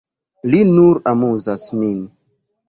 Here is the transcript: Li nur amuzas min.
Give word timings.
Li 0.53 0.61
nur 0.69 1.01
amuzas 1.11 1.67
min. 1.83 2.01